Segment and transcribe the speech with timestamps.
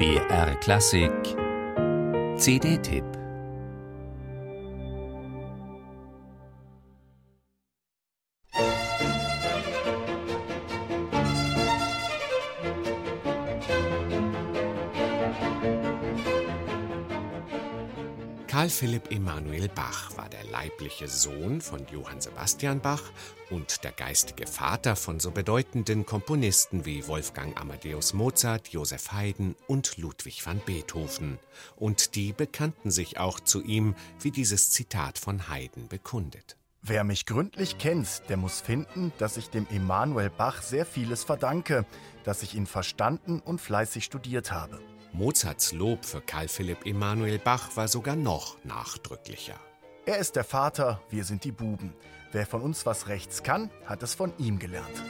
[0.00, 1.36] BR Klassik.
[2.38, 3.19] CD-Tipp
[18.50, 23.04] Karl Philipp Emanuel Bach war der leibliche Sohn von Johann Sebastian Bach
[23.48, 29.98] und der geistige Vater von so bedeutenden Komponisten wie Wolfgang Amadeus Mozart, Joseph Haydn und
[29.98, 31.38] Ludwig van Beethoven.
[31.76, 36.56] Und die bekannten sich auch zu ihm, wie dieses Zitat von Haydn bekundet.
[36.82, 41.86] Wer mich gründlich kennt, der muss finden, dass ich dem Emanuel Bach sehr vieles verdanke,
[42.24, 44.80] dass ich ihn verstanden und fleißig studiert habe.
[45.12, 49.58] Mozarts Lob für Karl Philipp Emanuel Bach war sogar noch nachdrücklicher.
[50.06, 51.94] Er ist der Vater, wir sind die Buben.
[52.32, 55.02] Wer von uns was rechts kann, hat es von ihm gelernt.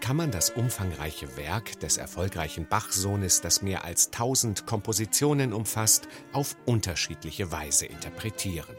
[0.00, 6.56] Kann man das umfangreiche Werk des erfolgreichen Bach-Sohnes, das mehr als tausend Kompositionen umfasst, auf
[6.64, 8.74] unterschiedliche Weise interpretieren.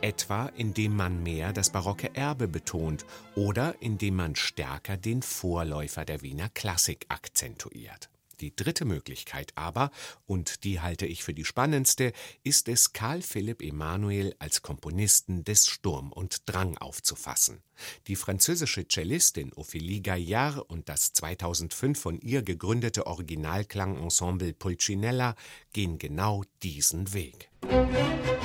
[0.00, 3.04] Etwa indem man mehr das barocke Erbe betont
[3.36, 8.08] oder indem man stärker den Vorläufer der Wiener Klassik akzentuiert.
[8.42, 9.92] Die dritte Möglichkeit aber,
[10.26, 12.12] und die halte ich für die spannendste,
[12.42, 17.62] ist es, Karl Philipp Emanuel als Komponisten des Sturm und Drang aufzufassen.
[18.08, 25.36] Die französische Cellistin Ophélie Gaillard und das 2005 von ihr gegründete Originalklangensemble Pulcinella
[25.72, 27.48] gehen genau diesen Weg.
[27.62, 28.41] Musik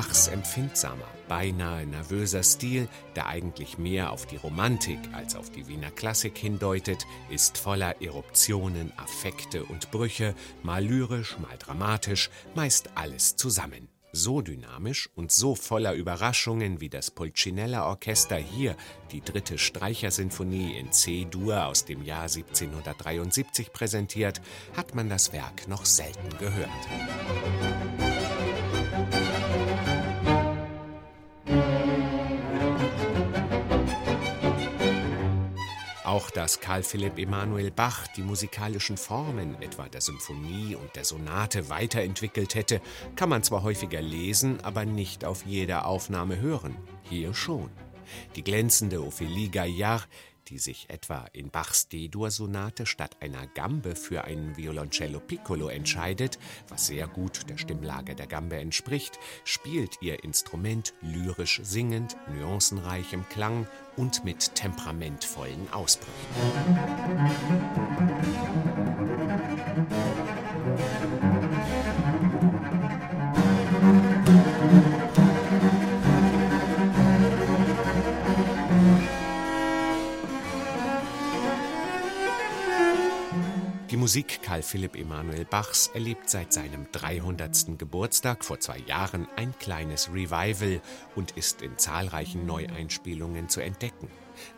[0.00, 5.90] Bachs empfindsamer, beinahe nervöser Stil, der eigentlich mehr auf die Romantik als auf die Wiener
[5.90, 13.88] Klassik hindeutet, ist voller Eruptionen, Affekte und Brüche, mal lyrisch, mal dramatisch, meist alles zusammen.
[14.10, 18.76] So dynamisch und so voller Überraschungen wie das Pulcinella Orchester hier,
[19.12, 24.40] die dritte Streichersinfonie in C-Dur aus dem Jahr 1773 präsentiert,
[24.74, 26.70] hat man das Werk noch selten gehört.
[36.10, 41.70] Auch dass Karl Philipp Emanuel Bach die musikalischen Formen etwa der Symphonie und der Sonate
[41.70, 42.80] weiterentwickelt hätte,
[43.14, 46.76] kann man zwar häufiger lesen, aber nicht auf jeder Aufnahme hören.
[47.04, 47.70] Hier schon.
[48.34, 50.08] Die glänzende Ophélie Gaillard
[50.50, 56.38] die sich etwa in Bachs D-Dur-Sonate statt einer Gambe für ein Violoncello Piccolo entscheidet,
[56.68, 63.28] was sehr gut der Stimmlage der Gambe entspricht, spielt ihr Instrument lyrisch singend, nuancenreich im
[63.28, 66.10] Klang und mit temperamentvollen Ausbrüchen.
[84.10, 87.78] Musik Karl Philipp Emanuel Bachs erlebt seit seinem 300.
[87.78, 90.82] Geburtstag vor zwei Jahren ein kleines Revival
[91.14, 94.08] und ist in zahlreichen Neueinspielungen zu entdecken.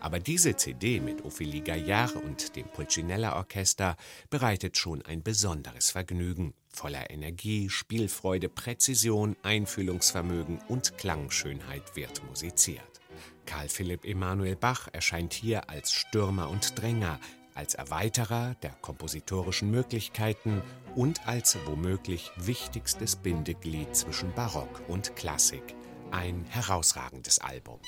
[0.01, 3.99] Aber diese CD mit Ophélie Gaillard und dem Pulcinella Orchester
[4.31, 6.55] bereitet schon ein besonderes Vergnügen.
[6.73, 13.03] Voller Energie, Spielfreude, Präzision, Einfühlungsvermögen und Klangschönheit wird musiziert.
[13.45, 17.21] Karl Philipp Emanuel Bach erscheint hier als Stürmer und Dränger,
[17.55, 20.63] als Erweiterer der kompositorischen Möglichkeiten
[20.95, 25.75] und als womöglich wichtigstes Bindeglied zwischen Barock und Klassik.
[26.11, 27.81] Ein herausragendes Album.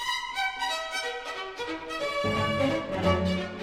[3.03, 3.54] Musik